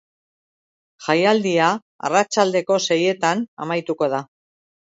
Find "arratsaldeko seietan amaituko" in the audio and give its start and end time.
2.09-4.09